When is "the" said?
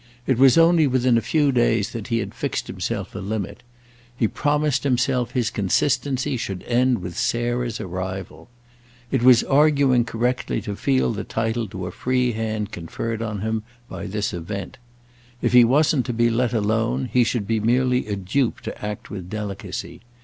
11.11-11.23